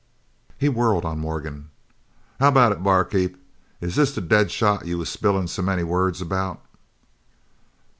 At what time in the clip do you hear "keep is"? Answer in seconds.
3.05-3.95